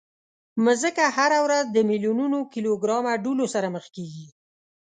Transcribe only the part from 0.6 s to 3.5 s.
مځکه هره ورځ د میلیونونو کیلوګرامه دوړو